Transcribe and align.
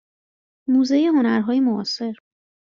موزه 0.67 1.07
هنرهای 1.15 1.59
معاصر 1.59 2.13